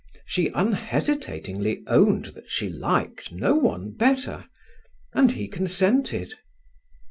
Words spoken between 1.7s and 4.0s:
owned that she liked no one